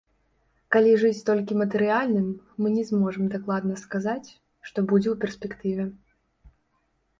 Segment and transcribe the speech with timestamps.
[0.75, 2.31] Калі жыць толькі матэрыяльным,
[2.65, 4.27] мы не зможам дакладна сказаць,
[4.71, 5.83] што будзе ў перспектыве.